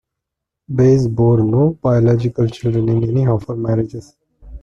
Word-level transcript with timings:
Bayes 0.75 1.05
bore 1.15 1.43
no 1.43 1.75
biological 1.79 2.47
children 2.47 2.89
in 2.89 3.03
any 3.03 3.27
of 3.27 3.43
her 3.45 3.55
marriages. 3.55 4.17